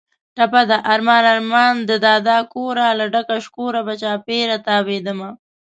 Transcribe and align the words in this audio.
ټپه 0.35 0.61
ده: 0.69 0.77
ارمان 0.93 1.23
ارمان 1.33 1.73
دې 1.87 1.97
دادا 2.07 2.37
کوره، 2.53 2.87
له 2.99 3.05
ډکه 3.13 3.37
شکوره 3.45 3.81
به 3.87 3.93
چاپېره 4.01 4.57
تاوېدمه 4.67 5.29